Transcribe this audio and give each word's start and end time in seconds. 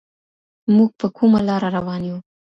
موږ 0.75 0.89
په 0.99 1.07
کومه 1.17 1.39
لاره 1.47 1.67
روان 1.77 2.01
يو؟ 2.09 2.17